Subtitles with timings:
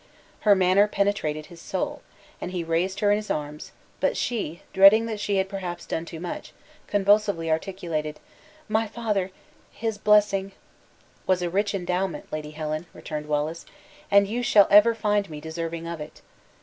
[0.39, 2.01] Her manner penetrated his soul,
[2.41, 6.05] and he raised her in his arms; but she, dreading that she had perhaps done
[6.05, 6.53] too much,
[6.87, 8.19] convulsively articulated,
[8.67, 9.29] "My father
[9.71, 10.53] his blessing"
[11.27, 13.63] "Was a rich endowment, Lady Helen," returned Wallace,
[14.09, 16.23] "and you shall ever find me deserving of it."